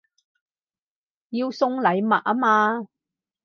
[1.29, 2.87] 要送禮物吖嘛